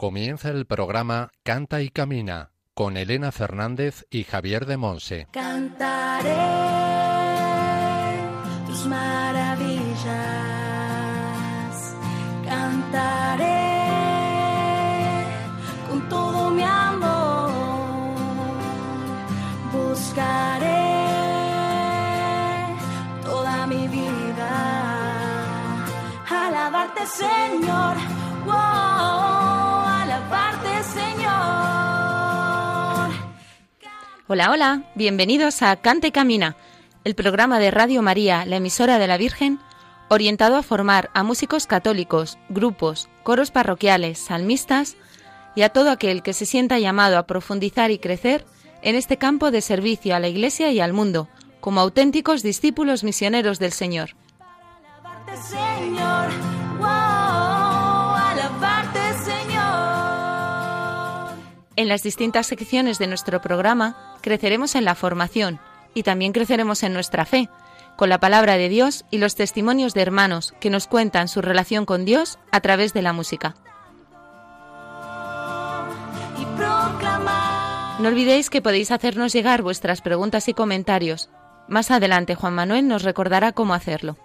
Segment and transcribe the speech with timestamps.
[0.00, 5.28] Comienza el programa Canta y Camina con Elena Fernández y Javier de Monse.
[5.30, 6.38] Cantaré
[8.66, 10.06] tus maravillas,
[12.48, 13.44] cantaré
[15.86, 17.50] con todo mi amor,
[19.70, 20.94] buscaré
[23.22, 24.48] toda mi vida,
[26.26, 28.09] alabarte Señor,
[34.32, 36.54] Hola, hola, bienvenidos a Cante Camina,
[37.02, 39.58] el programa de Radio María, la emisora de la Virgen,
[40.08, 44.96] orientado a formar a músicos católicos, grupos, coros parroquiales, salmistas
[45.56, 48.46] y a todo aquel que se sienta llamado a profundizar y crecer
[48.82, 51.28] en este campo de servicio a la Iglesia y al mundo,
[51.58, 54.10] como auténticos discípulos misioneros del Señor.
[55.42, 56.30] Señor,
[61.76, 65.60] En las distintas secciones de nuestro programa creceremos en la formación
[65.94, 67.48] y también creceremos en nuestra fe,
[67.96, 71.84] con la palabra de Dios y los testimonios de hermanos que nos cuentan su relación
[71.84, 73.54] con Dios a través de la música.
[78.00, 81.28] No olvidéis que podéis hacernos llegar vuestras preguntas y comentarios.
[81.68, 84.16] Más adelante Juan Manuel nos recordará cómo hacerlo.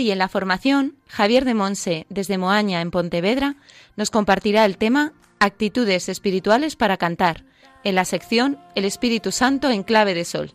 [0.00, 3.56] Hoy en la formación, Javier de Monse, desde Moaña, en Pontevedra,
[3.96, 7.44] nos compartirá el tema Actitudes espirituales para cantar,
[7.84, 10.54] en la sección El Espíritu Santo en clave de sol.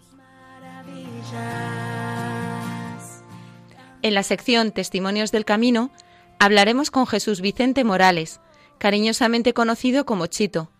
[4.02, 5.92] En la sección Testimonios del Camino,
[6.40, 8.42] hablaremos con Jesús Vicente Morales,
[8.80, 10.72] cariñosamente conocido como Chito,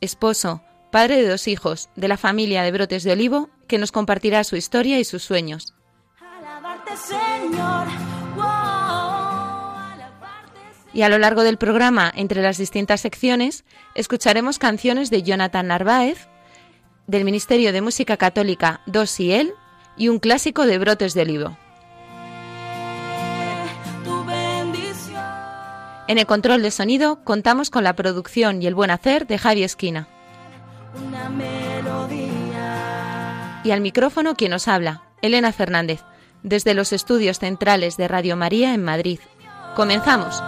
[0.00, 4.44] esposo, padre de dos hijos, de la familia de Brotes de Olivo, que nos compartirá
[4.44, 5.74] su historia y sus sueños.
[10.92, 16.26] Y a lo largo del programa, entre las distintas secciones, escucharemos canciones de Jonathan Narváez,
[17.06, 19.54] del Ministerio de Música Católica Dos y Él,
[19.96, 21.56] y un clásico de Brotes de Olivo.
[26.08, 29.62] En el control de sonido contamos con la producción y el buen hacer de Javi
[29.62, 30.08] Esquina.
[31.06, 32.30] Una melodía.
[33.62, 36.00] Y al micrófono quien nos habla, Elena Fernández,
[36.42, 39.20] desde los estudios centrales de Radio María en Madrid.
[39.76, 40.42] Comenzamos.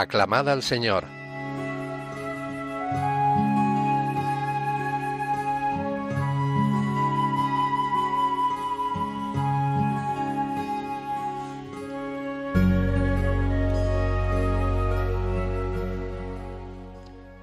[0.00, 1.08] Aclamad al Señor.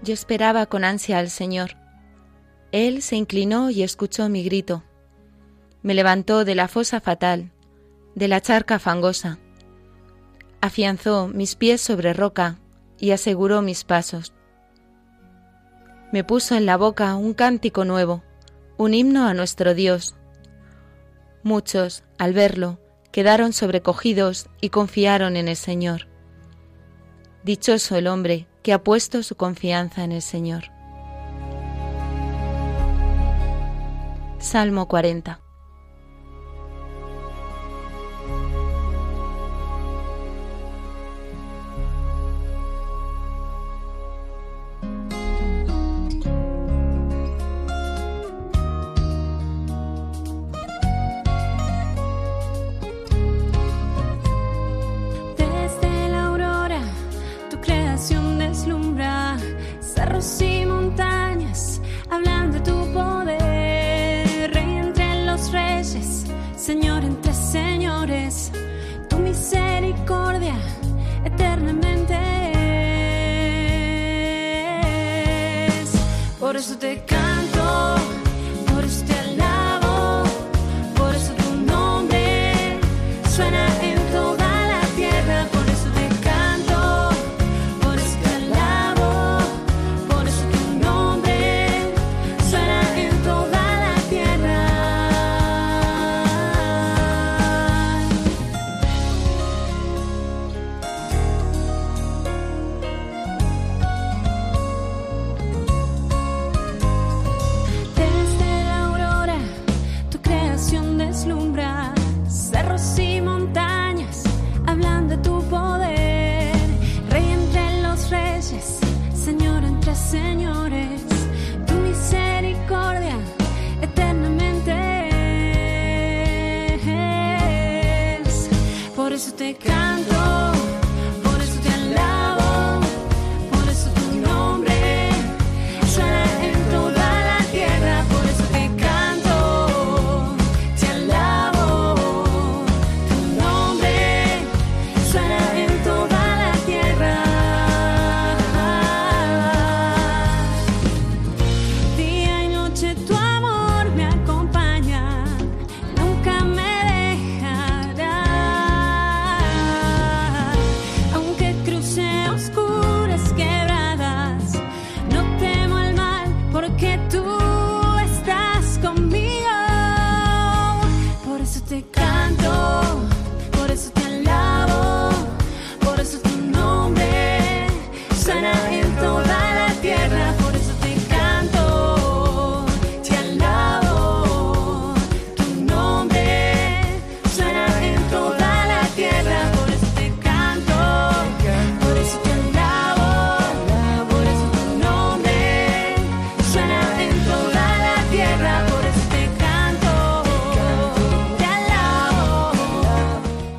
[0.02, 1.72] Yo esperaba con ansia al Señor.
[2.72, 4.84] Él se inclinó y escuchó mi grito.
[5.82, 7.52] Me levantó de la fosa fatal,
[8.16, 9.40] de la charca fangosa.
[10.66, 12.58] Afianzó mis pies sobre roca
[12.98, 14.34] y aseguró mis pasos.
[16.12, 18.24] Me puso en la boca un cántico nuevo,
[18.76, 20.16] un himno a nuestro Dios.
[21.44, 22.80] Muchos, al verlo,
[23.12, 26.08] quedaron sobrecogidos y confiaron en el Señor.
[27.44, 30.72] Dichoso el hombre que ha puesto su confianza en el Señor.
[34.40, 35.45] Salmo 40.
[76.56, 77.25] Por eso te canto,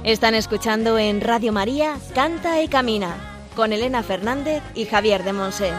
[0.06, 5.72] Están escuchando en Radio María Canta y Camina con Elena Fernández y Javier de Monse.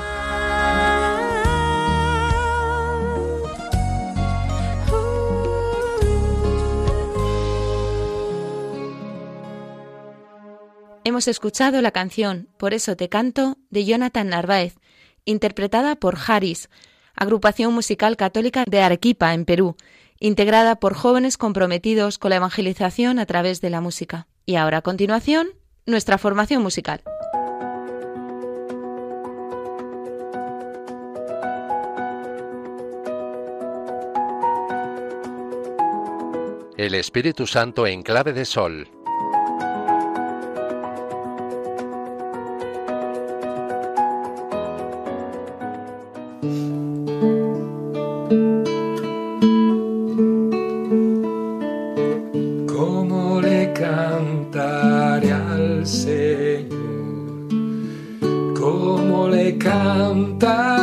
[11.05, 14.75] Hemos escuchado la canción Por eso te canto de Jonathan Narváez,
[15.23, 16.69] interpretada por Haris,
[17.15, 19.77] agrupación musical católica de Arequipa, en Perú,
[20.19, 24.27] integrada por jóvenes comprometidos con la evangelización a través de la música.
[24.45, 25.47] Y ahora a continuación,
[25.85, 27.01] nuestra formación musical.
[36.77, 38.96] El Espíritu Santo en clave de sol.
[55.87, 56.67] Señor?
[58.59, 60.76] ¿Cómo le cantaré?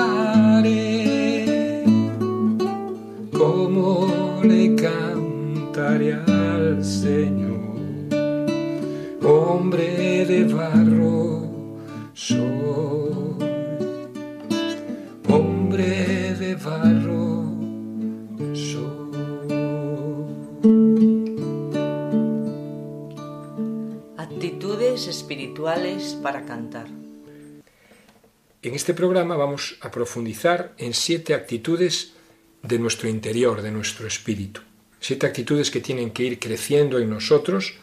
[26.24, 26.86] Para cantar.
[28.62, 32.14] En este programa vamos a profundizar en siete actitudes
[32.62, 34.62] de nuestro interior, de nuestro espíritu.
[35.00, 37.74] Siete actitudes que tienen que ir creciendo en nosotros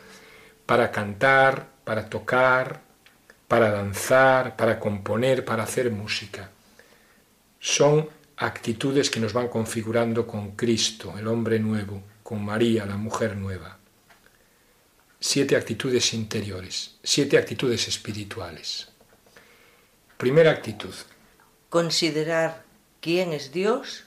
[0.65, 2.81] para cantar, para tocar,
[3.47, 6.49] para danzar, para componer, para hacer música.
[7.59, 13.37] Son actitudes que nos van configurando con Cristo, el hombre nuevo, con María, la mujer
[13.37, 13.80] nueva.
[15.23, 18.89] Siete actitudes interiores, siete actitudes espirituales.
[20.17, 20.93] Primera actitud,
[21.69, 22.65] Considerar
[23.01, 24.03] quién es Dios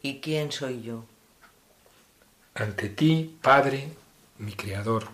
[0.00, 1.04] y quién soy yo.
[2.54, 3.88] ante ti, Padre,
[4.38, 5.08] mi Creador,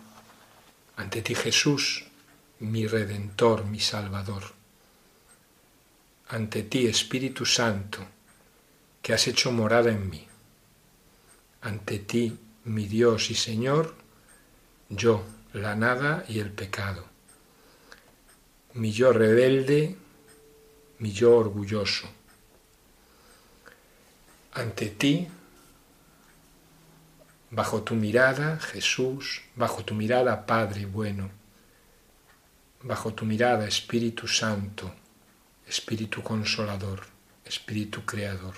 [0.97, 2.04] ante ti, Jesús,
[2.59, 4.44] mi Redentor, mi Salvador,
[6.28, 8.06] ante ti, Espíritu Santo,
[9.02, 10.26] que has hecho morada en mí,
[11.62, 13.94] ante ti, mi Dios y Señor,
[14.90, 17.06] yo, la nada y el pecado,
[18.75, 19.97] mi yo rebelde,
[20.99, 22.09] mi yo orgulloso,
[24.52, 25.28] ante ti,
[27.50, 31.30] bajo tu mirada, Jesús, bajo tu mirada, Padre bueno,
[32.82, 34.92] bajo tu mirada, Espíritu Santo,
[35.66, 37.06] Espíritu Consolador,
[37.44, 38.54] Espíritu Creador.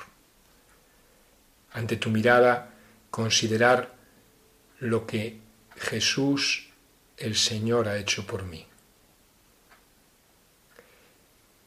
[1.73, 2.71] Ante tu mirada,
[3.11, 3.95] considerar
[4.79, 5.41] lo que
[5.83, 6.69] Jesús,
[7.17, 8.67] el Señor, ha hecho por mí.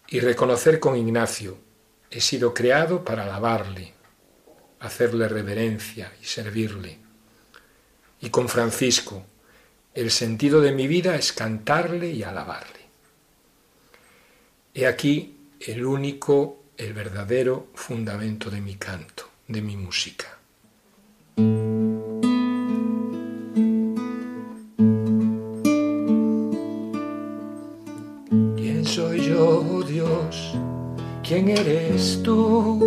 [0.07, 1.57] Y reconocer con Ignacio,
[2.09, 3.93] he sido creado para alabarle,
[4.79, 6.97] hacerle reverencia y servirle.
[8.21, 9.25] Y con Francisco,
[9.93, 12.85] el sentido de mi vida es cantarle y alabarle.
[14.73, 20.37] He aquí el único, el verdadero fundamento de mi canto, de mi música.
[31.35, 32.79] ¿Quién eres tú?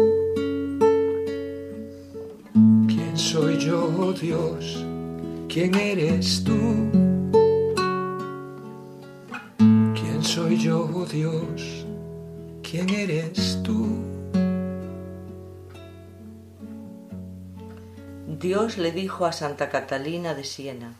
[2.87, 4.87] ¿Quién soy yo, Dios?
[5.51, 6.57] ¿Quién eres tú?
[10.23, 11.85] soy yo, Dios?
[12.63, 13.87] ¿Quién eres tú?
[18.41, 20.95] Dios le dijo a Santa Catalina de Siena,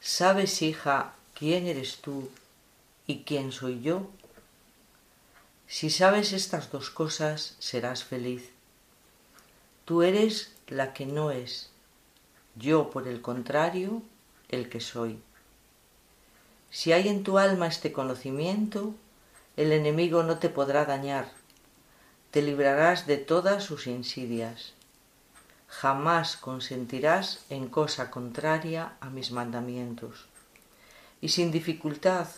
[0.00, 2.30] ¿sabes, hija, quién eres tú
[3.08, 4.06] y quién soy yo?
[5.76, 8.52] Si sabes estas dos cosas, serás feliz.
[9.84, 11.68] Tú eres la que no es,
[12.54, 14.00] yo, por el contrario,
[14.50, 15.20] el que soy.
[16.70, 18.94] Si hay en tu alma este conocimiento,
[19.56, 21.32] el enemigo no te podrá dañar,
[22.30, 24.74] te librarás de todas sus insidias.
[25.66, 30.26] Jamás consentirás en cosa contraria a mis mandamientos.
[31.20, 32.28] Y sin dificultad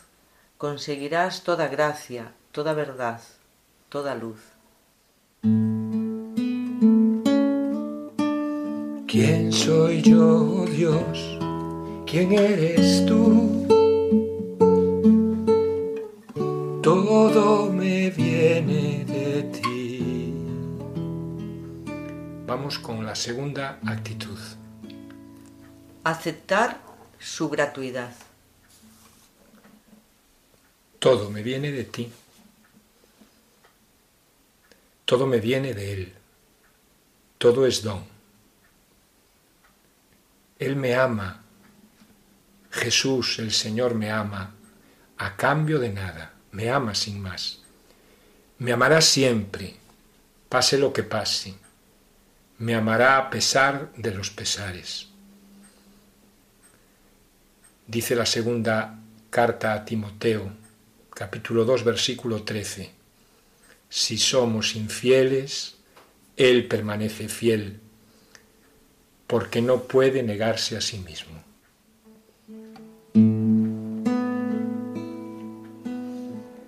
[0.57, 3.21] conseguirás toda gracia, toda verdad,
[3.91, 4.41] toda luz.
[9.07, 11.39] ¿Quién soy yo, oh Dios?
[12.07, 13.67] ¿Quién eres tú?
[16.83, 20.33] Todo me viene de ti.
[22.47, 24.39] Vamos con la segunda actitud.
[26.05, 26.81] Aceptar
[27.19, 28.15] su gratuidad.
[30.99, 32.11] Todo me viene de ti.
[35.07, 36.15] Todo me viene de Él.
[37.39, 38.05] Todo es don.
[40.59, 41.45] Él me ama.
[42.71, 44.55] Jesús, el Señor, me ama
[45.17, 46.35] a cambio de nada.
[46.51, 47.61] Me ama sin más.
[48.59, 49.77] Me amará siempre,
[50.49, 51.55] pase lo que pase.
[52.59, 55.09] Me amará a pesar de los pesares.
[57.87, 58.99] Dice la segunda
[59.31, 60.51] carta a Timoteo,
[61.15, 62.96] capítulo 2, versículo 13.
[63.89, 65.77] Si somos infieles,
[66.37, 67.81] Él permanece fiel,
[69.27, 71.43] porque no puede negarse a sí mismo.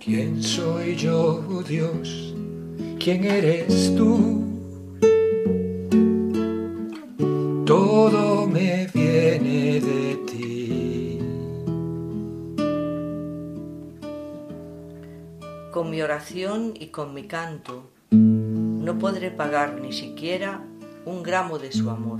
[0.00, 2.34] ¿Quién soy yo, oh Dios?
[2.98, 4.47] ¿Quién eres tú?
[16.74, 20.64] Y con mi canto no podré pagar ni siquiera
[21.04, 22.18] un gramo de su amor.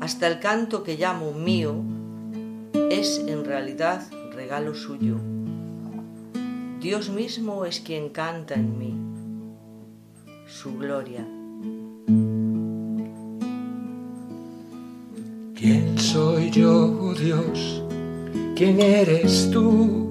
[0.00, 1.74] Hasta el canto que llamo mío
[2.90, 5.16] es en realidad regalo suyo.
[6.80, 8.94] Dios mismo es quien canta en mí
[10.46, 11.26] su gloria.
[15.56, 17.82] ¿Quién soy yo, Dios?
[18.54, 20.07] ¿Quién eres tú?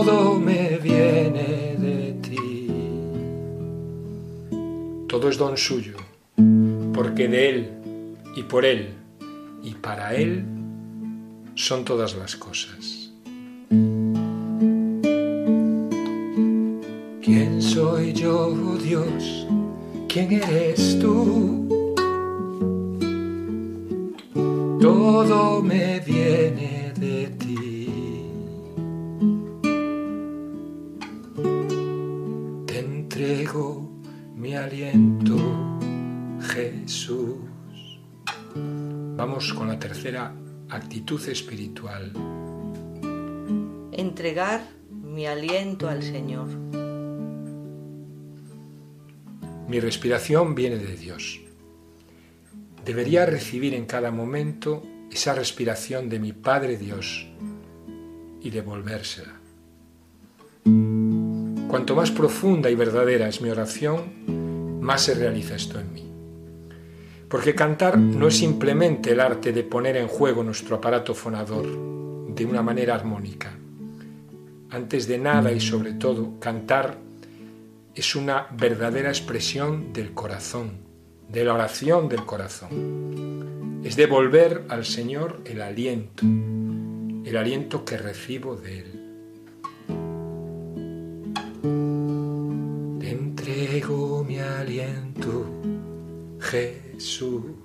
[0.00, 2.70] Todo me viene de ti.
[5.08, 5.96] Todo es don suyo,
[6.94, 7.70] porque de Él
[8.36, 8.90] y por Él
[9.60, 10.44] y para Él
[11.56, 13.10] son todas las cosas.
[17.20, 19.48] ¿Quién soy yo, oh Dios?
[20.08, 21.66] ¿Quién eres tú?
[24.80, 26.67] Todo me viene
[34.78, 35.36] aliento,
[36.40, 37.38] Jesús.
[39.16, 40.32] Vamos con la tercera
[40.68, 42.12] actitud espiritual.
[43.92, 46.48] Entregar mi aliento al Señor.
[49.68, 51.40] Mi respiración viene de Dios.
[52.84, 57.26] Debería recibir en cada momento esa respiración de mi Padre Dios
[58.40, 59.40] y devolvérsela.
[61.68, 64.37] Cuanto más profunda y verdadera es mi oración,
[64.88, 66.02] más se realiza esto en mí.
[67.28, 71.66] Porque cantar no es simplemente el arte de poner en juego nuestro aparato fonador
[72.34, 73.54] de una manera armónica.
[74.70, 76.96] Antes de nada y sobre todo, cantar
[77.94, 80.78] es una verdadera expresión del corazón,
[81.28, 83.82] de la oración del corazón.
[83.84, 88.97] Es devolver al Señor el aliento, el aliento que recibo de Él.
[93.58, 95.44] Entrego mi aliento,
[96.38, 97.56] Jesús.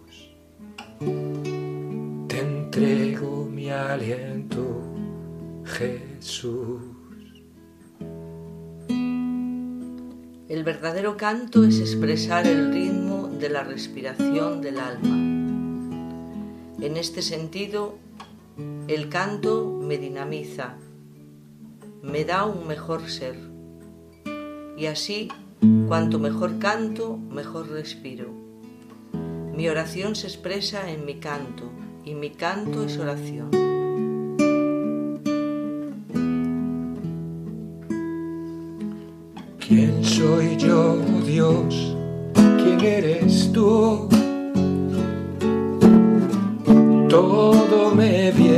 [2.28, 4.82] Te entrego mi aliento,
[5.66, 6.82] Jesús.
[10.50, 15.16] El verdadero canto es expresar el ritmo de la respiración del alma.
[16.82, 18.00] En este sentido,
[18.88, 20.76] el canto me dinamiza,
[22.02, 23.36] me da un mejor ser.
[24.76, 25.30] Y así,
[25.88, 28.30] cuanto mejor canto, mejor respiro.
[29.56, 31.72] Mi oración se expresa en mi canto
[32.04, 33.50] y mi canto es oración.
[39.60, 41.96] ¿Quién soy yo, Dios?
[42.34, 44.10] ¿Quién eres tú?
[47.10, 48.53] Todo me viene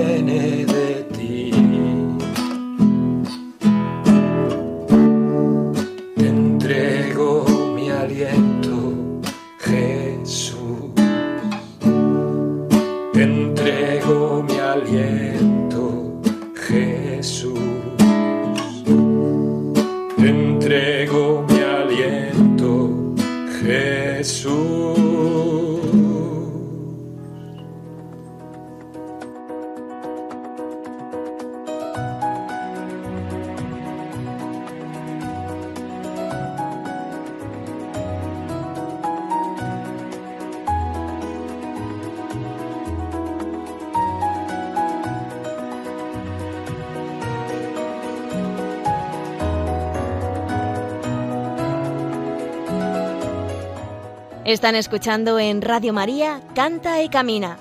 [54.56, 57.58] Están escuchando en Radio María Canta y Camina.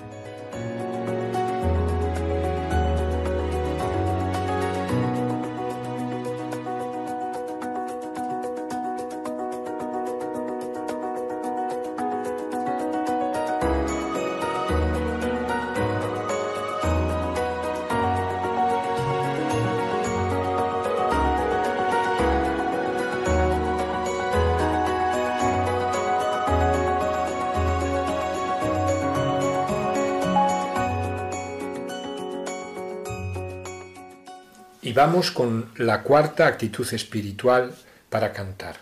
[34.85, 37.73] Y vamos con la cuarta actitud espiritual
[38.11, 38.75] para cantar.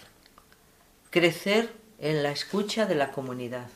[1.09, 3.67] Crecer en la escucha de la comunidad.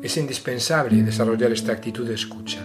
[0.00, 2.60] Es indispensable desarrollar esta actitud de escucha.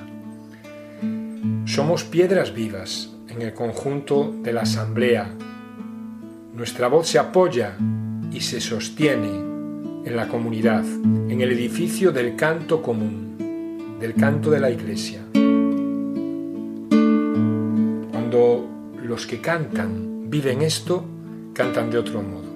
[1.65, 5.33] Somos piedras vivas en el conjunto de la asamblea.
[6.53, 7.75] Nuestra voz se apoya
[8.31, 9.31] y se sostiene
[10.05, 15.23] en la comunidad, en el edificio del canto común, del canto de la iglesia.
[18.31, 18.69] Cuando
[19.01, 21.03] los que cantan viven esto,
[21.51, 22.47] cantan de otro modo.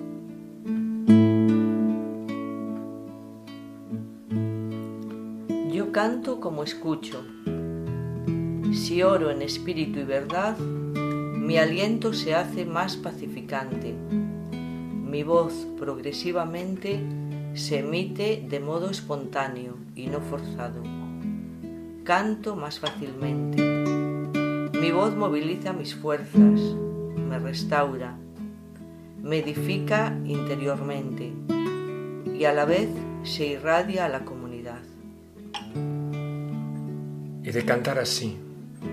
[5.73, 7.25] Yo canto como escucho.
[8.71, 13.95] Si oro en espíritu y verdad, mi aliento se hace más pacificante.
[14.51, 16.99] Mi voz progresivamente
[17.55, 20.83] se emite de modo espontáneo y no forzado.
[22.03, 23.92] Canto más fácilmente.
[24.83, 26.59] Mi voz moviliza mis fuerzas,
[27.29, 28.17] me restaura,
[29.21, 31.31] me edifica interiormente
[32.37, 32.89] y a la vez
[33.23, 34.81] se irradia a la comunidad.
[37.43, 38.37] Y de cantar así,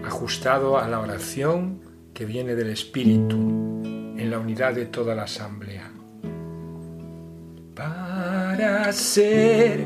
[0.05, 1.81] ajustado a la oración
[2.15, 3.37] que viene del Espíritu,
[4.17, 5.91] en la unidad de toda la asamblea.
[7.75, 9.85] Para ser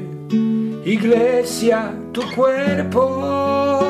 [0.84, 3.83] iglesia tu cuerpo,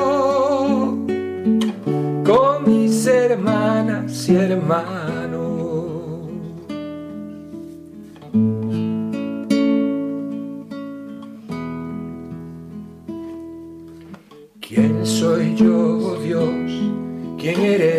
[3.35, 5.41] hermanas y hermanos.
[14.61, 16.71] ¿Quién soy yo, Dios?
[17.37, 17.94] ¿Quién eres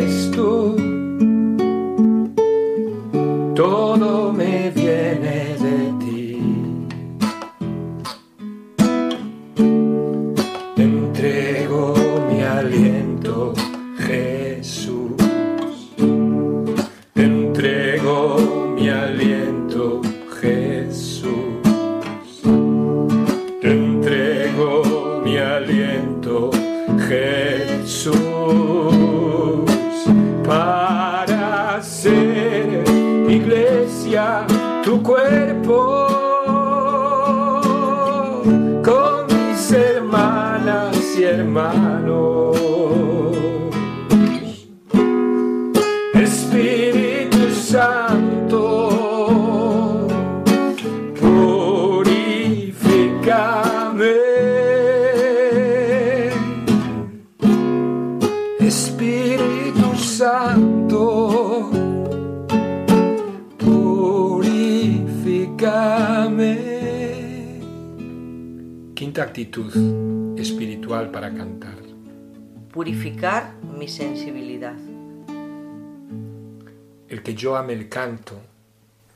[77.09, 78.41] El que yo ame el canto,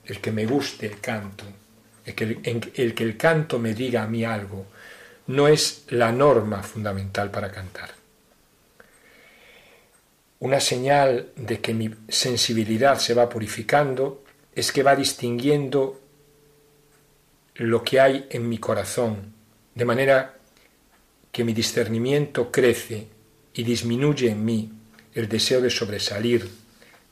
[0.05, 1.45] el que me guste el canto,
[2.05, 2.41] el que
[2.75, 4.67] el que el canto me diga a mí algo,
[5.27, 7.91] no es la norma fundamental para cantar.
[10.41, 16.01] Una señal de que mi sensibilidad se va purificando es que va distinguiendo
[17.55, 19.35] lo que hay en mi corazón,
[19.75, 20.35] de manera
[21.31, 23.09] que mi discernimiento crece
[23.53, 24.73] y disminuye en mí
[25.15, 26.51] el deseo de sobresalir,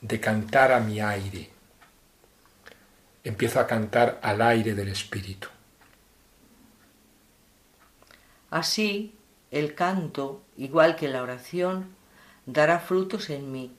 [0.00, 1.50] de cantar a mi aire.
[3.24, 5.48] Empiezo a cantar al aire del Espíritu.
[8.50, 9.14] Así,
[9.50, 11.94] el canto, igual que la oración,
[12.46, 13.72] dará frutos en mí.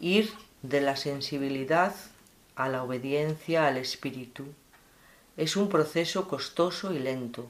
[0.00, 0.30] Ir
[0.62, 1.94] de la sensibilidad
[2.56, 4.46] a la obediencia al Espíritu
[5.36, 7.48] es un proceso costoso y lento,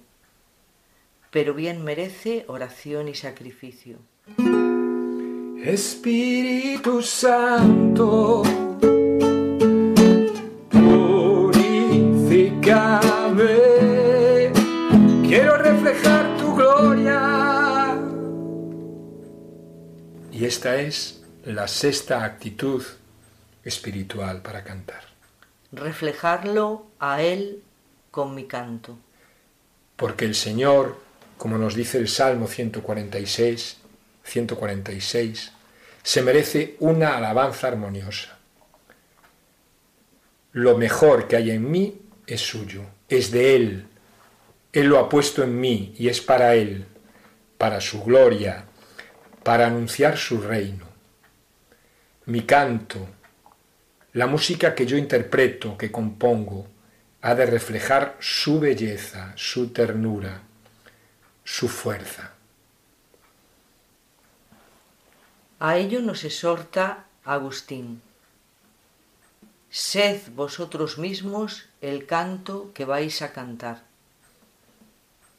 [1.31, 3.99] pero bien merece oración y sacrificio.
[5.65, 8.43] Espíritu Santo,
[10.71, 11.53] purifícame,
[15.29, 17.95] quiero reflejar tu gloria.
[20.33, 22.83] Y esta es la sexta actitud
[23.63, 25.03] espiritual para cantar.
[25.73, 27.63] Reflejarlo a Él
[28.11, 28.97] con mi canto.
[29.97, 30.97] Porque el Señor,
[31.37, 33.80] como nos dice el Salmo 146,
[34.25, 35.53] 146,
[36.03, 38.39] se merece una alabanza armoniosa.
[40.53, 43.87] Lo mejor que hay en mí es suyo, es de Él.
[44.73, 46.87] Él lo ha puesto en mí y es para Él,
[47.59, 48.65] para su gloria,
[49.43, 50.87] para anunciar su reino.
[52.27, 53.09] Mi canto,
[54.13, 56.67] la música que yo interpreto, que compongo,
[57.23, 60.43] ha de reflejar su belleza, su ternura,
[61.45, 62.35] su fuerza.
[65.61, 68.01] A ello nos exhorta Agustín.
[69.69, 73.85] Sed vosotros mismos el canto que vais a cantar.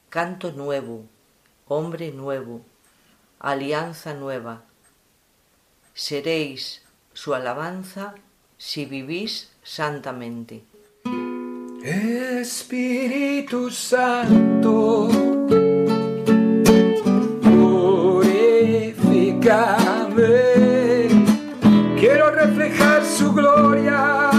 [0.10, 1.06] Canto nuevo,
[1.68, 2.62] hombre nuevo,
[3.40, 4.62] alianza nueva.
[5.96, 8.14] Seréis su alabanza
[8.60, 10.64] si vivís santamente.
[11.84, 15.10] Espíritu Santo,
[23.34, 24.32] gloria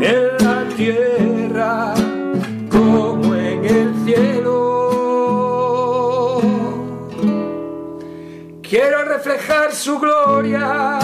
[0.00, 1.94] en la tierra
[2.70, 4.56] como en el cielo.
[8.62, 10.98] Quiero reflejar su gloria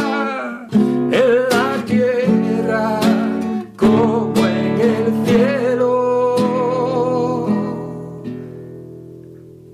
[0.73, 3.01] en la tierra
[3.77, 5.83] como en el cielo.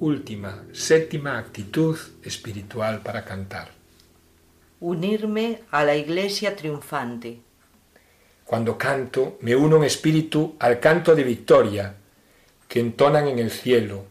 [0.00, 3.77] Última, séptima actitud espiritual para cantar.
[4.80, 7.40] Unirme a la iglesia triunfante.
[8.44, 11.94] Cuando canto, me uno en espíritu al canto de victoria
[12.68, 14.06] que entonan en el cielo,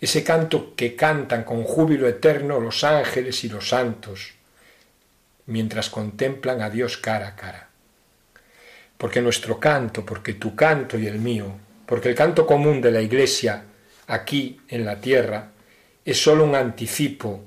[0.00, 4.34] ese canto que cantan con júbilo eterno los ángeles y los santos,
[5.46, 7.68] mientras contemplan a Dios cara a cara.
[8.96, 11.52] Porque nuestro canto, porque tu canto y el mío,
[11.84, 13.64] porque el canto común de la Iglesia
[14.06, 15.50] aquí en la tierra,
[16.04, 17.42] es sólo un anticipo,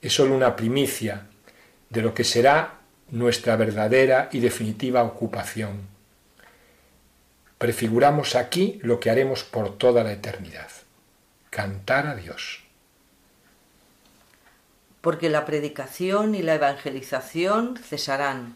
[0.00, 1.28] es sólo una primicia
[1.92, 5.82] de lo que será nuestra verdadera y definitiva ocupación.
[7.58, 10.70] Prefiguramos aquí lo que haremos por toda la eternidad,
[11.50, 12.62] cantar a Dios.
[15.02, 18.54] porque la predicación y la evangelización cesarán,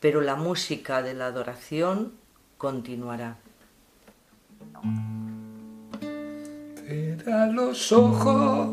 [0.00, 2.12] pero la música de la adoración
[2.56, 3.36] continuará.
[6.86, 8.70] Cierra los ojos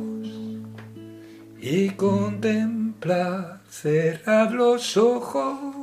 [1.60, 2.85] y contempla,
[3.70, 5.76] cerrad los ojos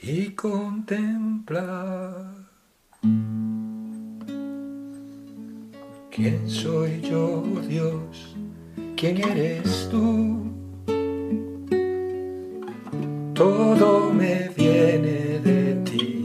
[0.00, 2.32] y contempla.
[6.10, 8.36] ¿Quién soy yo, Dios?
[8.96, 10.50] ¿Quién eres tú?
[13.34, 16.21] Todo me viene de ti.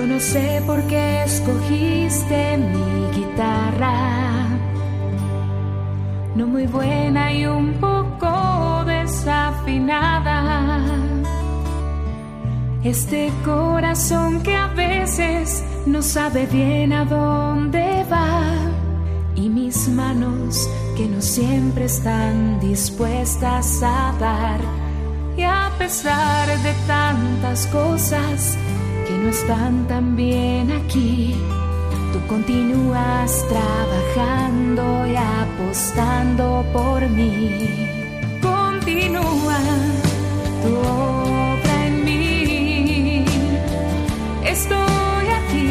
[0.00, 4.46] Yo no sé por qué escogiste mi guitarra.
[6.34, 10.80] No muy buena y un poco desafinada.
[12.82, 18.40] Este corazón que a veces no sabe bien a dónde va.
[19.34, 24.60] Y mis manos que no siempre están dispuestas a dar.
[25.36, 28.56] Y a pesar de tantas cosas
[29.20, 31.34] no están tan bien aquí,
[32.12, 37.86] tú continúas trabajando y apostando por mí.
[38.40, 39.60] Continúa
[40.62, 43.24] tu obra en mí.
[44.44, 45.68] Estoy aquí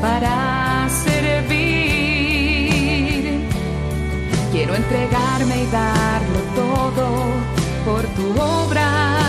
[0.00, 1.64] para servir.
[4.52, 7.06] Quiero entregarme y darlo todo
[7.84, 9.23] por tu obra.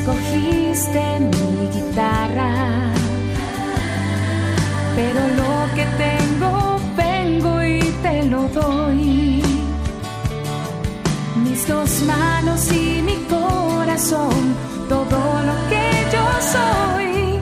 [0.00, 2.92] Escogiste mi guitarra,
[4.96, 9.42] pero lo que tengo vengo y te lo doy.
[11.44, 14.54] Mis dos manos y mi corazón,
[14.88, 17.38] todo lo que yo soy.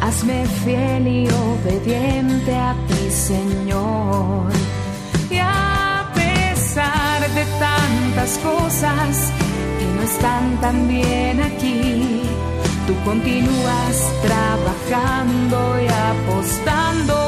[0.00, 4.50] Hazme fiel y obediente a ti, Señor.
[5.30, 9.32] Y a pesar de tantas cosas
[10.14, 12.22] están tan bien aquí,
[12.86, 17.21] tú continúas trabajando y apostando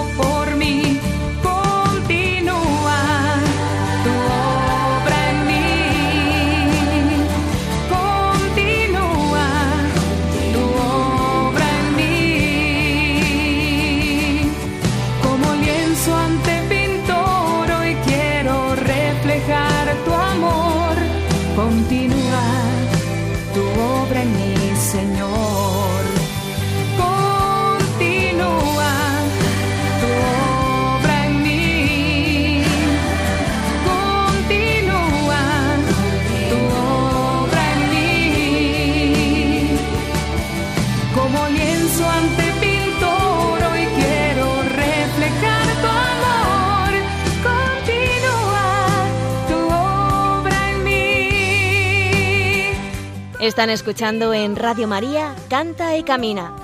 [53.44, 56.56] Están escuchando en Radio María Canta y Camina.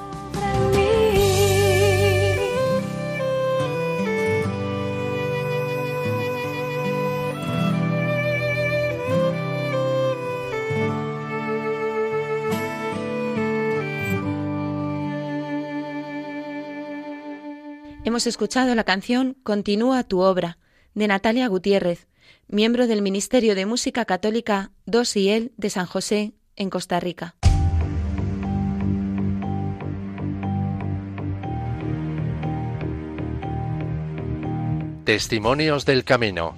[18.06, 20.56] Hemos escuchado la canción Continúa tu obra,
[20.94, 22.08] de Natalia Gutiérrez,
[22.48, 27.34] miembro del Ministerio de Música Católica Dos y El de San José, en Costa Rica.
[35.04, 36.54] Testimonios del Camino.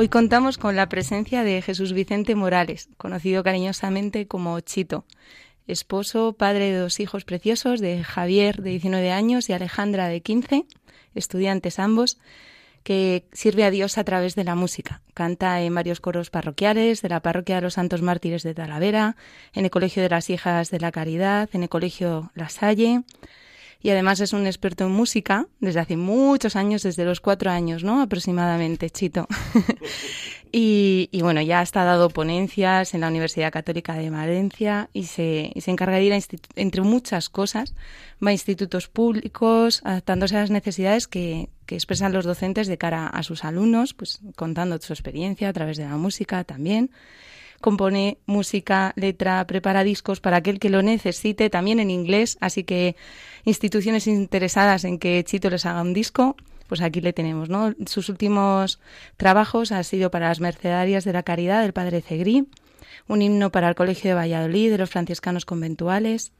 [0.00, 5.04] Hoy contamos con la presencia de Jesús Vicente Morales, conocido cariñosamente como Chito,
[5.66, 10.64] esposo, padre de dos hijos preciosos, de Javier, de 19 años, y Alejandra, de 15,
[11.14, 12.18] estudiantes ambos,
[12.82, 15.02] que sirve a Dios a través de la música.
[15.12, 19.16] Canta en varios coros parroquiales de la Parroquia de los Santos Mártires de Talavera,
[19.52, 23.02] en el Colegio de las Hijas de la Caridad, en el Colegio La Salle,
[23.82, 27.82] y además es un experto en música desde hace muchos años, desde los cuatro años,
[27.82, 28.02] ¿no?
[28.02, 29.26] Aproximadamente, Chito.
[30.52, 35.50] y, y, bueno, ya está dado ponencias en la Universidad Católica de Valencia y se,
[35.54, 36.18] y se encarga de ir, a
[36.56, 37.74] entre muchas cosas,
[38.24, 43.06] va a institutos públicos, adaptándose a las necesidades que, que expresan los docentes de cara
[43.06, 46.90] a sus alumnos, pues contando su experiencia a través de la música también
[47.60, 52.96] compone música, letra, prepara discos para aquel que lo necesite, también en inglés, así que
[53.44, 56.36] instituciones interesadas en que Chito les haga un disco,
[56.68, 57.74] pues aquí le tenemos, ¿no?
[57.86, 58.80] Sus últimos
[59.16, 62.46] trabajos han sido para las Mercedarias de la Caridad del Padre Cegrí,
[63.08, 66.32] un himno para el Colegio de Valladolid de los franciscanos conventuales,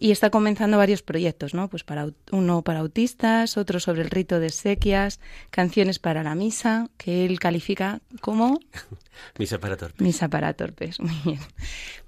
[0.00, 1.68] y está comenzando varios proyectos, ¿no?
[1.68, 6.88] Pues para uno para autistas, otro sobre el rito de sequias, canciones para la misa,
[6.96, 8.60] que él califica como
[9.38, 10.00] Misa para torpes.
[10.00, 11.00] misa para torpes.
[11.00, 11.40] Muy bien.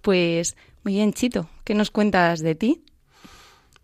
[0.02, 2.82] Pues muy bien, Chito, ¿qué nos cuentas de ti?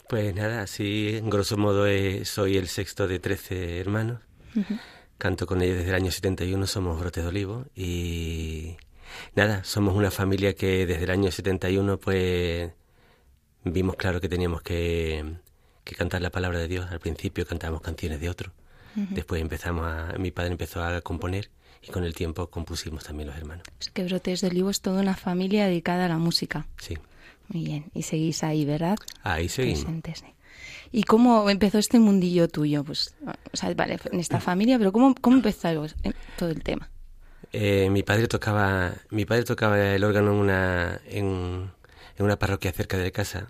[0.08, 4.20] Pues nada, así en grosso modo eh, soy el sexto de 13 hermanos.
[5.18, 8.76] Canto con ellos desde el año 71, somos Brote de Olivo y
[9.34, 12.72] nada, somos una familia que desde el año 71 pues
[13.72, 15.24] vimos claro que teníamos que,
[15.84, 16.90] que cantar la palabra de Dios.
[16.90, 18.52] Al principio cantábamos canciones de otro.
[19.10, 21.50] Después empezamos a, mi padre empezó a componer
[21.82, 23.64] y con el tiempo compusimos también los hermanos.
[23.78, 26.66] Es que Brotes de Olivo es toda una familia dedicada a la música.
[26.78, 26.96] Sí,
[27.48, 27.84] Muy bien.
[27.92, 28.96] Y seguís ahí, ¿verdad?
[29.22, 29.84] ahí seguimos.
[29.84, 30.24] Presentes.
[30.92, 32.84] ¿Y cómo empezó este mundillo tuyo?
[32.84, 33.14] Pues,
[33.52, 36.88] o sea, vale, en esta familia, pero ¿cómo, cómo empezó eh, todo el tema?
[37.52, 41.70] Eh, mi padre tocaba, mi padre tocaba el órgano en una, en,
[42.18, 43.48] en una parroquia cerca de casa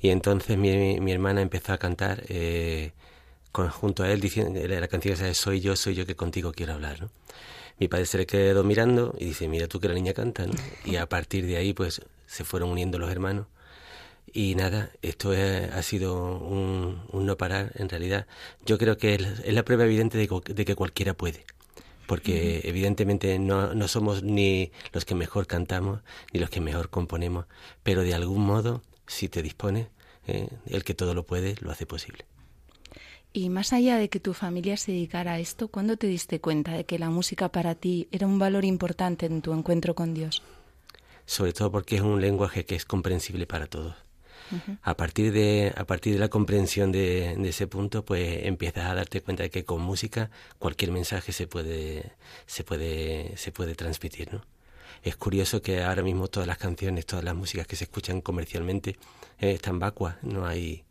[0.00, 2.92] y entonces mi, hermana empezó a cantar eh,
[3.52, 6.74] junto a él diciendo la canción esa de Soy yo, soy yo que contigo quiero
[6.74, 7.08] hablar.
[7.78, 10.46] Mi padre se le quedó mirando y dice, mira tú que la niña canta.
[10.84, 13.46] Y a partir de ahí pues se fueron uniendo los hermanos
[14.32, 18.26] y nada, esto es- ha sido un, no parar en realidad.
[18.64, 21.44] Yo creo que es, la prueba evidente de, de que cualquiera puede.
[22.06, 26.00] Porque evidentemente no, no somos ni los que mejor cantamos,
[26.32, 27.46] ni los que mejor componemos,
[27.82, 29.88] pero de algún modo, si te dispones,
[30.26, 32.24] eh, el que todo lo puede, lo hace posible.
[33.32, 36.72] Y más allá de que tu familia se dedicara a esto, ¿cuándo te diste cuenta
[36.72, 40.42] de que la música para ti era un valor importante en tu encuentro con Dios?
[41.26, 43.94] sobre todo porque es un lenguaje que es comprensible para todos.
[44.82, 48.94] A partir de a partir de la comprensión de, de ese punto, pues empiezas a
[48.94, 52.12] darte cuenta de que con música cualquier mensaje se puede
[52.46, 54.44] se puede se puede transmitir, ¿no?
[55.02, 58.96] Es curioso que ahora mismo todas las canciones, todas las músicas que se escuchan comercialmente
[59.38, 60.84] eh, están vacuas, no hay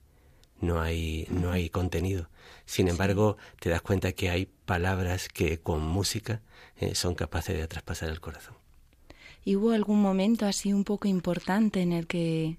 [0.60, 2.30] no hay no hay contenido.
[2.66, 6.42] Sin embargo, te das cuenta que hay palabras que con música
[6.78, 8.56] eh, son capaces de traspasar el corazón.
[9.44, 12.58] ¿Y hubo algún momento así un poco importante en el que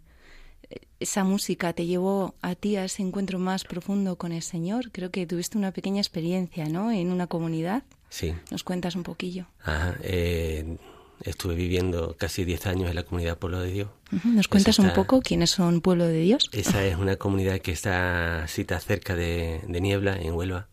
[1.01, 4.91] esa música te llevó a ti a ese encuentro más profundo con el Señor?
[4.93, 6.91] Creo que tuviste una pequeña experiencia, ¿no?
[6.93, 7.83] En una comunidad.
[8.09, 8.35] Sí.
[8.51, 9.47] ¿Nos cuentas un poquillo?
[9.65, 10.77] Ajá, eh,
[11.25, 13.89] estuve viviendo casi 10 años en la comunidad Pueblo de Dios.
[14.25, 16.49] ¿Nos cuentas un poco quiénes son Pueblo de Dios?
[16.53, 20.69] Esa es una comunidad que está cita cerca de, de Niebla, en Huelva.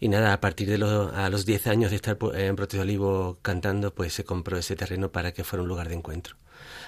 [0.00, 2.78] Y nada, a partir de los, a los 10 años de estar pu- en Brote
[2.78, 6.36] de Olivo cantando, pues se compró ese terreno para que fuera un lugar de encuentro.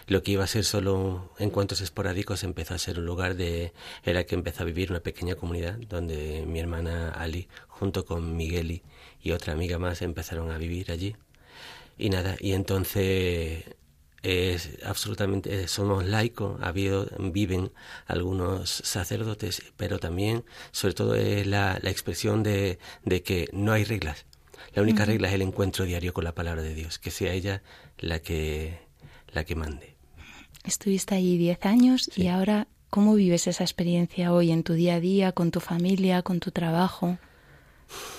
[0.06, 3.72] Lo que iba a ser solo encuentros esporádicos empezó a ser un lugar de...
[4.04, 8.82] Era que empezó a vivir una pequeña comunidad donde mi hermana Ali, junto con Migueli
[9.22, 11.16] y otra amiga más, empezaron a vivir allí.
[11.98, 13.64] Y nada, y entonces
[14.22, 17.72] es absolutamente, eh, somos laicos, ha habido, viven
[18.06, 23.84] algunos sacerdotes, pero también, sobre todo, es la, la expresión de, de que no hay
[23.84, 24.26] reglas.
[24.74, 27.62] La única regla es el encuentro diario con la palabra de Dios, que sea ella
[27.98, 28.78] la que,
[29.32, 29.96] la que mande.
[30.64, 35.00] Estuviste allí 10 años y ahora, ¿cómo vives esa experiencia hoy en tu día a
[35.00, 37.18] día, con tu familia, con tu trabajo?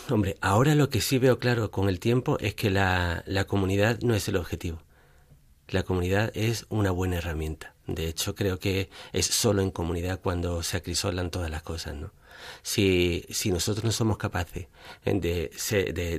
[0.10, 4.00] Hombre, ahora lo que sí veo claro con el tiempo es que la, la comunidad
[4.02, 4.82] no es el objetivo.
[5.70, 7.74] La comunidad es una buena herramienta.
[7.88, 12.12] De hecho, creo que es solo en comunidad cuando se acrisolan todas las cosas, ¿no?
[12.62, 14.68] Si, si nosotros no somos capaces
[15.04, 15.52] de,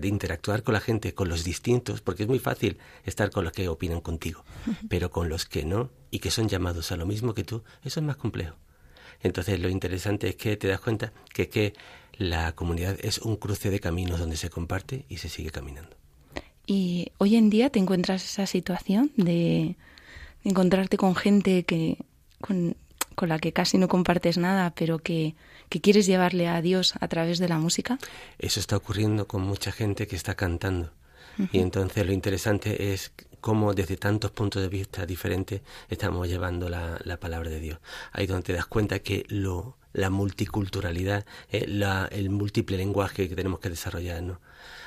[0.01, 3.53] de interactuar con la gente, con los distintos, porque es muy fácil estar con los
[3.53, 4.45] que opinan contigo,
[4.89, 8.01] pero con los que no y que son llamados a lo mismo que tú, eso
[8.01, 8.57] es más complejo.
[9.23, 11.75] Entonces lo interesante es que te das cuenta que, que
[12.17, 15.97] la comunidad es un cruce de caminos donde se comparte y se sigue caminando.
[16.67, 19.77] Y hoy en día te encuentras esa situación de
[20.45, 21.99] encontrarte con gente que
[22.41, 22.77] con,
[23.15, 25.35] con la que casi no compartes nada, pero que,
[25.69, 27.99] que quieres llevarle a Dios a través de la música.
[28.39, 30.93] Eso está ocurriendo con mucha gente que está cantando.
[31.53, 33.11] Y entonces lo interesante es
[33.41, 37.79] cómo desde tantos puntos de vista diferentes estamos llevando la, la palabra de Dios.
[38.13, 43.35] Ahí donde te das cuenta que lo, la multiculturalidad, eh, la, el múltiple lenguaje que
[43.35, 44.41] tenemos que desarrollar, ¿no?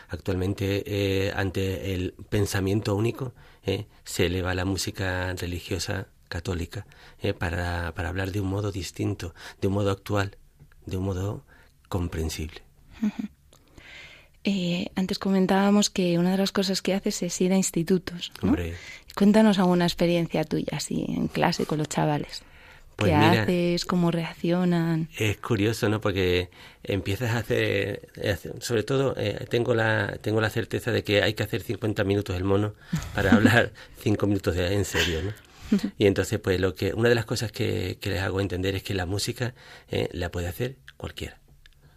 [0.10, 3.34] Actualmente, eh, ante el pensamiento único,
[3.66, 6.88] eh, se eleva la música religiosa católica
[7.20, 10.38] eh, para, para hablar de un modo distinto, de un modo actual,
[10.88, 11.44] de un modo
[11.88, 12.62] comprensible.
[14.44, 18.32] Eh, antes comentábamos que una de las cosas que haces es ir a institutos.
[18.42, 18.50] ¿no?
[18.50, 18.74] Hombre,
[19.14, 22.44] Cuéntanos alguna experiencia tuya así en clase con los chavales.
[22.96, 23.86] Pues ¿Qué mira, haces?
[23.86, 25.10] ¿Cómo reaccionan?
[25.18, 26.02] Es curioso, ¿no?
[26.02, 26.50] Porque
[26.84, 31.34] empiezas a hacer, eh, sobre todo, eh, tengo la tengo la certeza de que hay
[31.34, 32.74] que hacer 50 minutos el mono
[33.14, 33.72] para hablar
[34.02, 35.34] 5 minutos de, en serio, ¿no?
[35.98, 38.84] Y entonces, pues, lo que una de las cosas que, que les hago entender es
[38.84, 39.54] que la música
[39.90, 41.40] eh, la puede hacer cualquiera.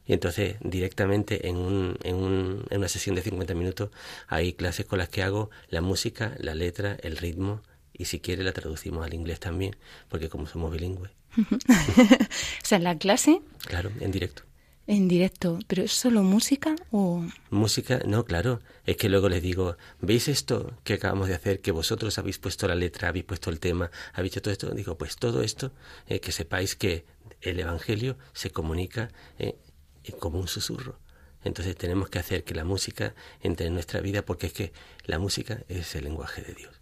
[0.06, 3.90] Y entonces, directamente en, un, en, un, en una sesión de 50 minutos,
[4.26, 7.62] hay clases con las que hago la música, la letra, el ritmo,
[7.92, 9.76] y si quiere la traducimos al inglés también,
[10.08, 14.42] porque como somos bilingües, O sea, en la clase, claro, en directo.
[14.86, 17.24] En directo, ¿pero es solo música o...?
[17.50, 18.60] Música, no, claro.
[18.84, 21.60] Es que luego les digo, ¿veis esto que acabamos de hacer?
[21.60, 24.70] Que vosotros habéis puesto la letra, habéis puesto el tema, habéis hecho todo esto.
[24.70, 25.72] Digo, pues todo esto,
[26.06, 27.04] eh, que sepáis que
[27.40, 29.56] el Evangelio se comunica eh,
[30.04, 30.98] eh, como un susurro.
[31.44, 34.72] Entonces tenemos que hacer que la música entre en nuestra vida porque es que
[35.04, 36.80] la música es el lenguaje de Dios.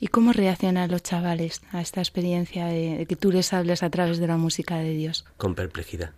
[0.00, 3.90] ¿Y cómo reaccionan los chavales a esta experiencia de, de que tú les hables a
[3.90, 5.24] través de la música de Dios?
[5.36, 6.12] con perplejidad.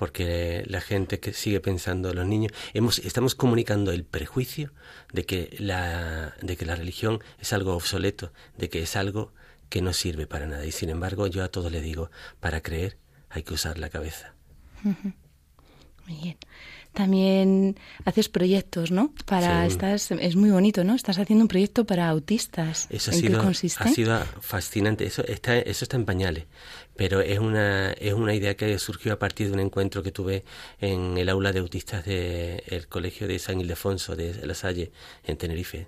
[0.00, 4.72] Porque la gente que sigue pensando, los niños, hemos, estamos comunicando el prejuicio
[5.12, 9.34] de que, la, de que la religión es algo obsoleto, de que es algo
[9.68, 10.64] que no sirve para nada.
[10.64, 12.96] Y sin embargo, yo a todos les digo, para creer
[13.28, 14.32] hay que usar la cabeza.
[14.82, 16.38] Muy bien.
[16.92, 19.14] También haces proyectos, ¿no?
[19.24, 19.72] Para Sí.
[19.72, 20.94] estás es muy bonito, ¿no?
[20.94, 22.88] Estás haciendo un proyecto para autistas.
[22.90, 23.84] Eso ha ¿En sido, qué consiste?
[23.84, 25.04] ha sido fascinante.
[25.06, 26.46] Eso está, eso está en pañales,
[26.96, 30.44] pero es una, es una idea que surgió a partir de un encuentro que tuve
[30.80, 34.90] en el aula de autistas del colegio de San Ildefonso de La Salle,
[35.24, 35.86] en Tenerife.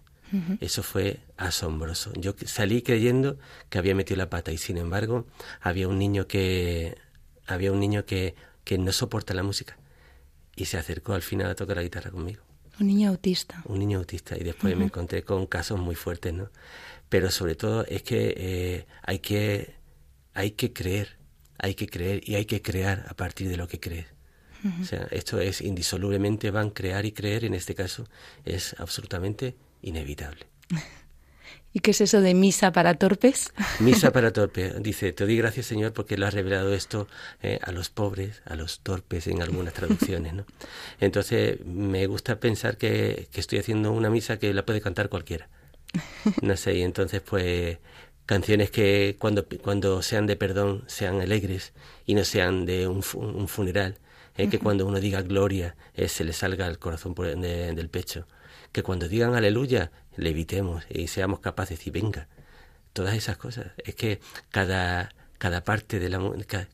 [0.61, 2.11] Eso fue asombroso.
[2.15, 3.37] Yo salí creyendo
[3.69, 5.27] que había metido la pata y sin embargo
[5.61, 6.97] había un niño que
[7.47, 8.35] había un niño que,
[8.65, 9.77] que no soporta la música
[10.57, 12.43] y se acercó al final a tocar la guitarra conmigo
[12.81, 13.63] Un niño autista.
[13.67, 16.51] un niño autista y después me encontré con casos muy fuertes, ¿no?
[17.09, 19.75] Pero sobre todo es que eh, hay que
[20.35, 21.19] hay que creer,
[21.59, 24.07] hay que creer y hay que crear a partir de lo que crees.
[24.81, 28.07] O sea, esto es indisolublemente van crear y creer, en este caso
[28.45, 30.47] es absolutamente inevitable.
[31.73, 33.53] ¿Y qué es eso de misa para torpes?
[33.81, 34.75] Misa para torpe.
[34.81, 37.09] Dice, te doy gracias Señor porque lo has revelado esto
[37.43, 40.45] eh, a los pobres, a los torpes en algunas traducciones, ¿no?
[41.01, 45.49] Entonces me gusta pensar que, que estoy haciendo una misa que la puede cantar cualquiera.
[46.41, 47.79] No sé, y entonces pues
[48.27, 51.73] canciones que cuando, cuando sean de perdón sean alegres
[52.07, 53.99] y no sean de un, un funeral,
[54.37, 57.89] eh, que cuando uno diga gloria eh, se le salga el corazón por- de- del
[57.89, 58.27] pecho,
[58.73, 62.29] que cuando digan aleluya le evitemos y seamos capaces de decir venga,
[62.93, 63.73] todas esas cosas.
[63.79, 64.21] Es que
[64.51, 66.19] cada, cada parte de la...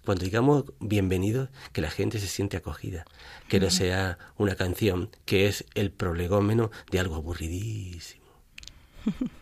[0.05, 3.05] Cuando digamos bienvenidos, que la gente se siente acogida,
[3.49, 8.25] que no sea una canción que es el prolegómeno de algo aburridísimo.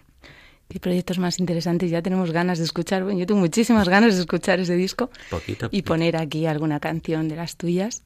[0.68, 1.90] Qué proyectos más interesantes.
[1.90, 3.04] Ya tenemos ganas de escuchar.
[3.04, 7.28] Bueno, yo tengo muchísimas ganas de escuchar ese disco Poquito y poner aquí alguna canción
[7.28, 8.02] de las tuyas.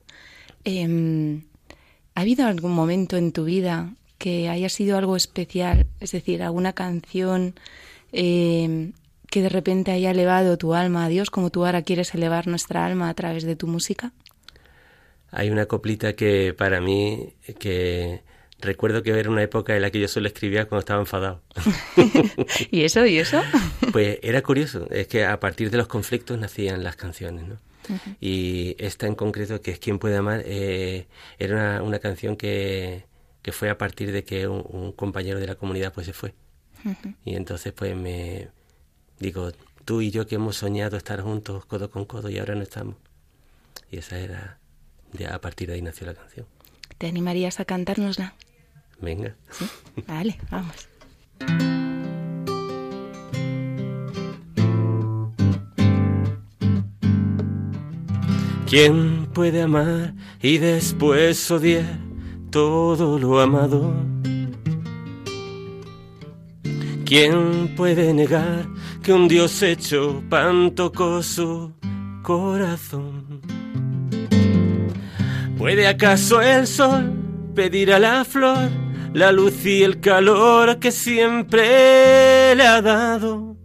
[0.64, 1.42] Em,
[2.14, 5.86] ¿Ha habido algún momento en tu vida que haya sido algo especial?
[6.00, 7.54] Es decir, alguna canción
[8.12, 8.92] em,
[9.30, 12.84] que de repente haya elevado tu alma a Dios, como tú ahora quieres elevar nuestra
[12.84, 14.12] alma a través de tu música.
[15.30, 18.22] Hay una coplita que para mí, que
[18.60, 21.42] recuerdo que era una época en la que yo solo escribía cuando estaba enfadado.
[22.70, 23.04] ¿Y eso?
[23.06, 23.42] ¿Y eso?
[23.92, 27.58] Pues era curioso, es que a partir de los conflictos nacían las canciones, ¿no?
[28.20, 31.08] Y esta en concreto, que es Quien puede amar, eh,
[31.40, 33.04] era una, una canción que,
[33.42, 36.34] que fue a partir de que un, un compañero de la comunidad pues se fue.
[37.24, 38.48] Y entonces pues me
[39.18, 39.52] digo,
[39.84, 42.96] tú y yo que hemos soñado estar juntos codo con codo y ahora no estamos.
[43.90, 44.58] Y esa era,
[45.12, 46.46] ya a partir de ahí nació la canción.
[46.98, 48.34] ¿Te animarías a cantárnosla?
[49.00, 49.34] Venga.
[50.06, 50.88] Vale, vamos.
[58.66, 61.98] ¿Quién puede amar y después odiar
[62.50, 63.92] todo lo amado?
[67.04, 68.68] ¿Quién puede negar
[69.02, 71.72] que un Dios hecho pan tocó su
[72.22, 73.40] corazón?
[75.58, 77.12] ¿Puede acaso el sol
[77.56, 83.56] pedir a la flor la luz y el calor que siempre le ha dado?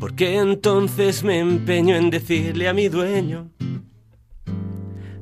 [0.00, 3.50] Porque entonces me empeño en decirle a mi dueño,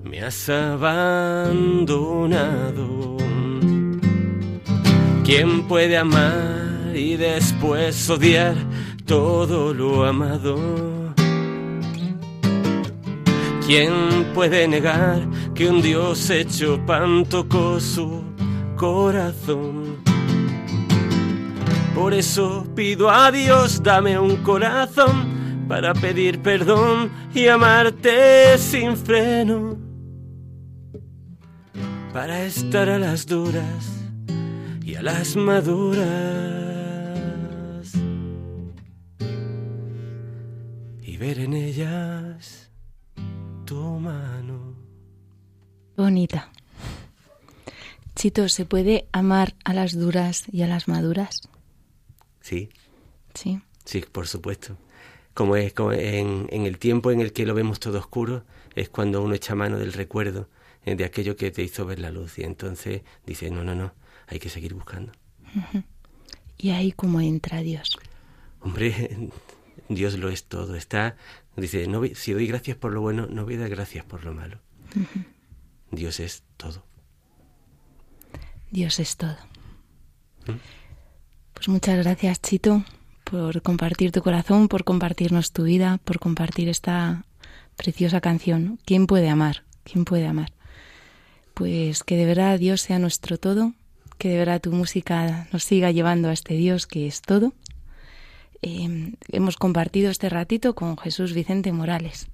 [0.05, 1.37] me has abandonado.
[5.25, 8.55] ¿Quién puede amar y después odiar
[9.07, 10.96] todo lo amado?
[13.67, 18.23] ¿Quién puede negar que un Dios hecho pan tocó su
[18.77, 19.97] corazón?
[21.93, 29.77] Por eso pido a Dios, dame un corazón para pedir perdón y amarte sin freno.
[32.13, 34.07] Para estar a las duras
[34.85, 36.07] y a las maduras.
[41.03, 42.66] Y ver en ellas
[43.67, 44.75] tu mano.
[45.97, 46.51] Bonita.
[48.15, 51.43] Chito, ¿se puede amar a las duras y a las maduras?
[52.41, 52.69] Sí,
[53.35, 53.61] Sí.
[53.85, 54.77] sí, por supuesto.
[55.35, 58.45] Como es como en, en el tiempo en el que lo vemos todo oscuro,
[58.75, 60.49] es cuando uno echa mano del recuerdo
[60.85, 62.39] eh, de aquello que te hizo ver la luz.
[62.39, 63.93] Y entonces dice, no, no, no,
[64.29, 65.13] hay que seguir buscando.
[66.57, 67.99] Y ahí como entra Dios.
[68.61, 69.29] Hombre,
[69.89, 70.75] Dios lo es todo.
[70.75, 71.17] Está,
[71.57, 74.35] dice, no, si doy gracias por lo bueno, no voy a dar gracias por lo
[74.35, 74.59] malo.
[75.91, 76.85] Dios es todo.
[78.71, 79.37] Dios es todo.
[81.55, 82.85] Pues muchas gracias, Chito,
[83.25, 87.25] por compartir tu corazón, por compartirnos tu vida, por compartir esta
[87.77, 88.79] preciosa canción.
[88.85, 89.65] ¿Quién puede amar?
[89.85, 90.53] ¿Quién puede amar?
[91.55, 93.73] Pues que de verdad Dios sea nuestro todo,
[94.19, 97.53] que de verdad tu música nos siga llevando a este Dios que es todo.
[98.63, 102.29] Eh, hemos compartido este ratito con Jesús Vicente Morales.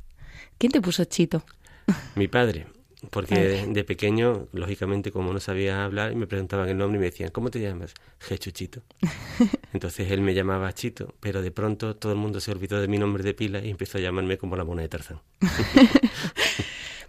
[0.58, 1.44] ¿Quién te puso Chito?
[2.14, 2.66] Mi padre,
[3.10, 7.06] porque de, de pequeño, lógicamente, como no sabía hablar, me preguntaban el nombre y me
[7.06, 7.94] decían, ¿cómo te llamas?
[8.20, 8.82] Jechuchito.
[9.72, 12.98] Entonces él me llamaba Chito, pero de pronto todo el mundo se olvidó de mi
[12.98, 15.20] nombre de pila y empezó a llamarme como la mona de Tarzán.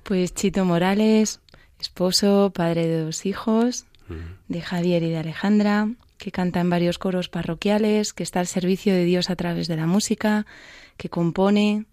[0.03, 1.39] Pues Chito Morales,
[1.79, 3.85] esposo, padre de dos hijos,
[4.49, 5.89] de Javier y de Alejandra,
[6.23, 9.75] que canta en varios coros parroquiales, que está al servicio de Dios a través de
[9.75, 10.45] la música,
[10.95, 11.85] que compone,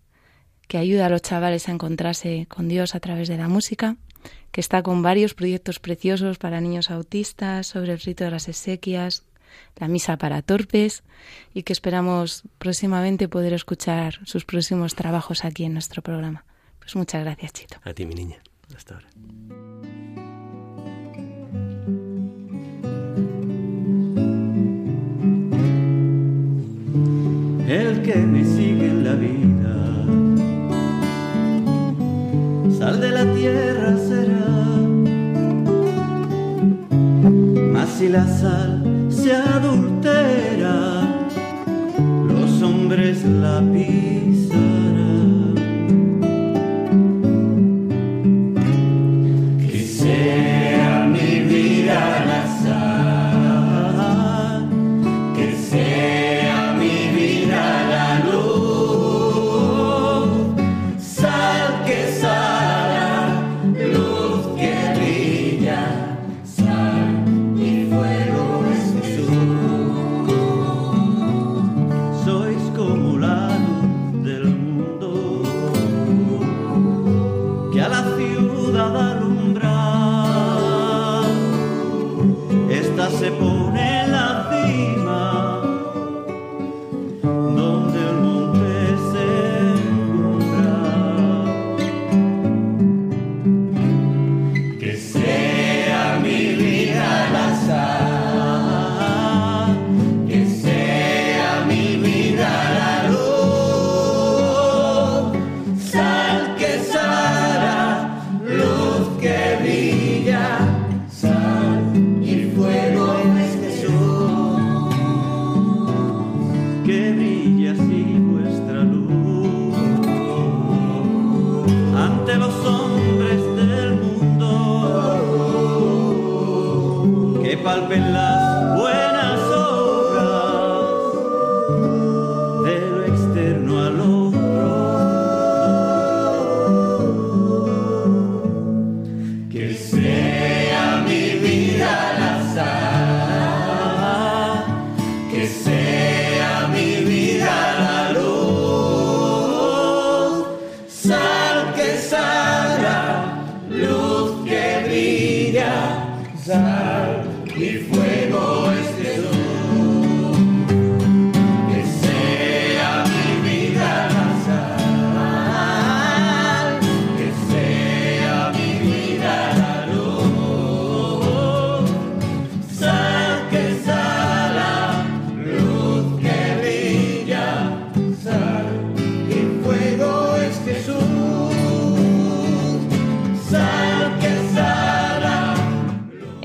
[0.68, 3.96] que ayuda a los chavales a encontrarse con Dios a través de la música,
[4.52, 9.24] que está con varios proyectos preciosos para niños autistas, sobre el rito de las exequias,
[9.78, 11.02] la misa para torpes,
[11.52, 16.44] y que esperamos próximamente poder escuchar sus próximos trabajos aquí en nuestro programa.
[16.78, 17.78] Pues muchas gracias, Chito.
[17.82, 18.40] A ti, mi niña.
[18.76, 19.08] Hasta ahora.
[27.70, 29.76] El que me sigue en la vida.
[32.76, 34.56] Sal de la tierra será,
[37.72, 41.02] mas si la sal se adultera,
[42.26, 44.69] los hombres la pisarán.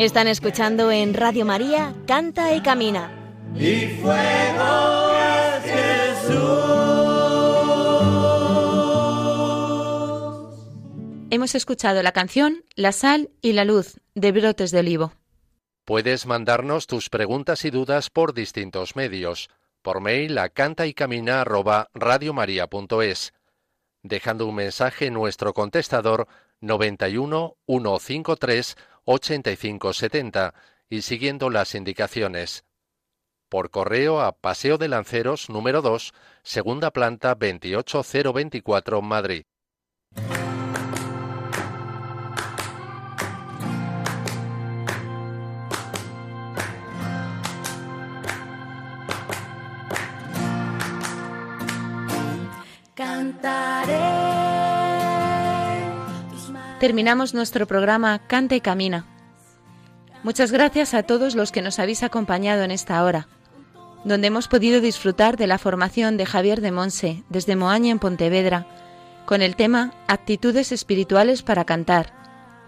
[0.06, 3.10] Están escuchando en Radio María Canta y Camina
[3.56, 6.36] y fuego es Jesús.
[11.32, 15.12] Hemos escuchado la canción La sal y la luz de Brotes de Olivo.
[15.86, 19.50] Puedes mandarnos tus preguntas y dudas por distintos medios.
[19.82, 23.34] Por mail a canta y camina arroba radiomaria.es,
[24.04, 26.28] dejando un mensaje en nuestro contestador
[26.62, 30.54] 91 153 8570
[30.90, 32.66] y siguiendo las indicaciones.
[33.50, 39.46] Por correo a Paseo de Lanceros número 2, segunda planta 28024 Madrid.
[56.80, 59.06] Terminamos nuestro programa Canta y Camina.
[60.24, 63.30] Muchas gracias a todos los que nos habéis acompañado en esta hora,
[64.04, 68.68] donde hemos podido disfrutar de la formación de Javier de Monse desde Moaña en Pontevedra,
[69.26, 72.14] con el tema Actitudes espirituales para cantar,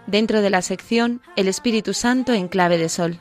[0.06, 3.20] dentro de la sección El Espíritu Santo en clave de sol.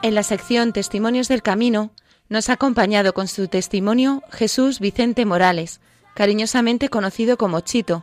[0.00, 1.90] En la sección Testimonios del Camino
[2.30, 5.80] nos ha acompañado con su testimonio Jesús Vicente Morales,
[6.16, 8.02] cariñosamente conocido como Chito,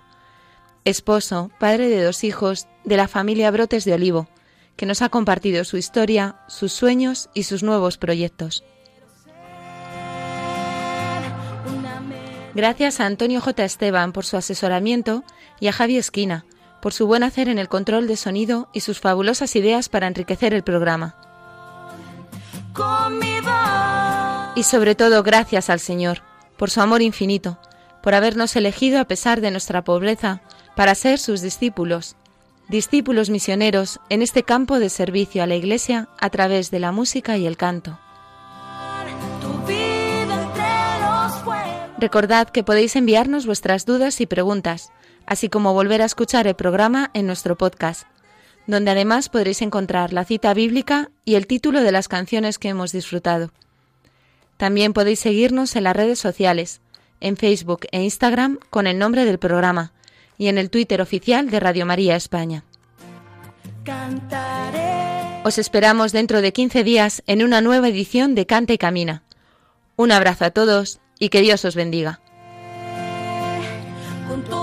[0.86, 4.30] esposo, padre de dos hijos de la familia Brotes de Olivo,
[4.76, 8.64] que nos ha compartido su historia, sus sueños y sus nuevos proyectos.
[12.54, 13.66] Gracias a Antonio J.
[13.66, 15.24] Esteban por su asesoramiento
[15.60, 16.46] y a Javi Esquina
[16.84, 20.54] por su buen hacer en el control de sonido y sus fabulosas ideas para enriquecer
[20.54, 21.16] el programa.
[24.56, 26.22] Y sobre todo gracias al Señor
[26.58, 27.58] por su amor infinito,
[28.04, 30.42] por habernos elegido a pesar de nuestra pobreza
[30.76, 32.18] para ser sus discípulos,
[32.68, 37.38] discípulos misioneros en este campo de servicio a la Iglesia a través de la música
[37.38, 37.98] y el canto.
[41.98, 44.92] Recordad que podéis enviarnos vuestras dudas y preguntas,
[45.26, 48.06] así como volver a escuchar el programa en nuestro podcast,
[48.68, 52.92] donde además podréis encontrar la cita bíblica y el título de las canciones que hemos
[52.92, 53.52] disfrutado.
[54.58, 56.82] También podéis seguirnos en las redes sociales,
[57.24, 59.94] en Facebook e Instagram con el nombre del programa
[60.38, 62.64] y en el Twitter oficial de Radio María España.
[63.84, 65.42] Cantaré.
[65.44, 69.24] Os esperamos dentro de 15 días en una nueva edición de Canta y Camina.
[69.96, 72.20] Un abrazo a todos y que Dios os bendiga.
[74.28, 74.63] con